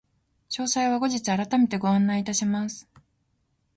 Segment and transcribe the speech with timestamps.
[0.49, 2.89] 詳細は後日改めてご案内いたします。